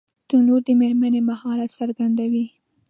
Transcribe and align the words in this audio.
تنور 0.27 0.61
د 0.67 0.69
مېرمنې 0.79 1.21
مهارت 1.29 1.69
څرګندوي 1.79 2.45